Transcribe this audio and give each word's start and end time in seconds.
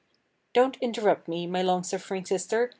Don't 0.55 0.77
interrupt 0.77 1.27
me, 1.27 1.45
my 1.45 1.61
long 1.61 1.83
suffering 1.83 2.25
sister! 2.25 2.69